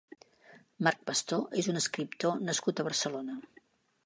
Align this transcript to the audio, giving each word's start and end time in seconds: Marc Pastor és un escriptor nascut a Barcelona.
Marc 0.87 1.03
Pastor 1.11 1.59
és 1.63 1.69
un 1.75 1.81
escriptor 1.83 2.43
nascut 2.49 2.79
a 2.85 2.89
Barcelona. 2.89 3.41